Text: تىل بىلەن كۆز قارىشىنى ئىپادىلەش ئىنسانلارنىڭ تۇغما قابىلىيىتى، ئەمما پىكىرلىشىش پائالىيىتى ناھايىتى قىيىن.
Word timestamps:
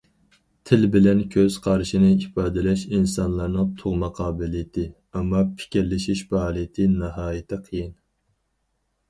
تىل 0.67 0.85
بىلەن 0.93 1.19
كۆز 1.33 1.57
قارىشىنى 1.65 2.09
ئىپادىلەش 2.13 2.85
ئىنسانلارنىڭ 2.93 3.69
تۇغما 3.83 4.09
قابىلىيىتى، 4.21 4.87
ئەمما 5.13 5.43
پىكىرلىشىش 5.61 6.25
پائالىيىتى 6.33 6.91
ناھايىتى 6.97 7.63
قىيىن. 7.71 7.95